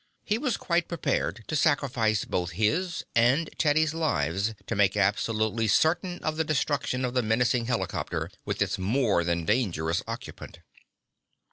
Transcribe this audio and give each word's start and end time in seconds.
He 0.23 0.39
was 0.39 0.57
quite 0.57 0.87
prepared 0.87 1.43
to 1.45 1.55
sacrifice 1.55 2.25
both 2.25 2.53
his 2.53 3.05
and 3.15 3.51
Teddy's 3.59 3.93
lives 3.93 4.55
to 4.65 4.75
make 4.75 4.97
absolutely 4.97 5.67
certain 5.67 6.17
of 6.23 6.37
the 6.37 6.43
destruction 6.43 7.05
of 7.05 7.13
the 7.13 7.21
menacing 7.21 7.67
helicopter 7.67 8.31
with 8.43 8.63
its 8.63 8.79
more 8.79 9.23
than 9.23 9.45
dangerous 9.45 10.01
occupant. 10.07 10.61